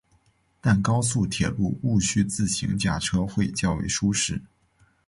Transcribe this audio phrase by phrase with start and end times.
[0.59, 4.41] 但高速铁路毋须自行驾车会较为舒适。